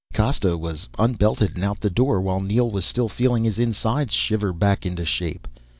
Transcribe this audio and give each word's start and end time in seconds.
Costa 0.15 0.57
was 0.57 0.89
unbelted 0.97 1.51
and 1.53 1.63
out 1.63 1.81
the 1.81 1.89
door 1.91 2.21
while 2.21 2.39
Neel 2.39 2.71
was 2.71 2.85
still 2.85 3.07
feeling 3.07 3.43
his 3.43 3.59
insides 3.59 4.15
shiver 4.15 4.51
back 4.51 4.83
into 4.83 5.05
shape. 5.05 5.47